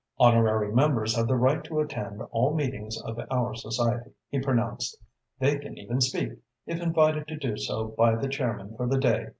"Honorary 0.17 0.73
members 0.73 1.15
have 1.15 1.27
the 1.27 1.37
right 1.37 1.63
to 1.65 1.79
attend 1.79 2.23
all 2.31 2.55
meetings 2.55 2.99
of 3.03 3.19
our 3.29 3.53
society," 3.53 4.09
he 4.29 4.39
pronounced. 4.39 4.97
"They 5.37 5.59
can 5.59 5.77
even 5.77 6.01
speak, 6.01 6.39
if 6.65 6.81
invited 6.81 7.27
to 7.27 7.37
do 7.37 7.55
so 7.55 7.89
by 7.89 8.15
the 8.15 8.27
chairman 8.27 8.75
for 8.75 8.87
the 8.87 8.97
day. 8.97 9.27